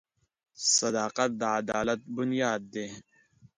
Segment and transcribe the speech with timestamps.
[0.77, 2.87] •صداقت د عدالت بنیاد دی.